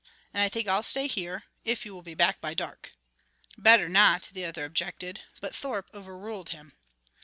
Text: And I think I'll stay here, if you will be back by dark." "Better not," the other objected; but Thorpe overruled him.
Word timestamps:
And 0.33 0.41
I 0.41 0.49
think 0.49 0.67
I'll 0.67 0.81
stay 0.81 1.05
here, 1.05 1.43
if 1.63 1.85
you 1.85 1.93
will 1.93 2.01
be 2.01 2.15
back 2.15 2.41
by 2.41 2.55
dark." 2.55 2.93
"Better 3.55 3.87
not," 3.87 4.29
the 4.33 4.45
other 4.45 4.65
objected; 4.65 5.23
but 5.39 5.53
Thorpe 5.53 5.91
overruled 5.93 6.49
him. 6.49 6.73